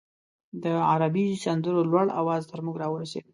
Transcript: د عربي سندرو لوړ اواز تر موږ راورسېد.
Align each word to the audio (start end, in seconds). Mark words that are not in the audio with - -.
د 0.63 0.65
عربي 0.91 1.25
سندرو 1.43 1.81
لوړ 1.91 2.07
اواز 2.21 2.41
تر 2.51 2.59
موږ 2.65 2.75
راورسېد. 2.83 3.25